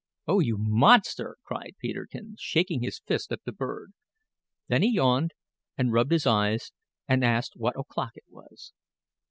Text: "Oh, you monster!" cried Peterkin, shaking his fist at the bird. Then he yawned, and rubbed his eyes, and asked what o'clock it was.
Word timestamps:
"Oh, 0.27 0.39
you 0.39 0.57
monster!" 0.57 1.37
cried 1.43 1.75
Peterkin, 1.79 2.35
shaking 2.39 2.81
his 2.81 2.97
fist 3.05 3.31
at 3.31 3.43
the 3.45 3.51
bird. 3.51 3.91
Then 4.67 4.81
he 4.81 4.93
yawned, 4.95 5.29
and 5.77 5.93
rubbed 5.93 6.11
his 6.11 6.25
eyes, 6.25 6.71
and 7.07 7.23
asked 7.23 7.53
what 7.55 7.79
o'clock 7.79 8.13
it 8.15 8.25
was. 8.27 8.73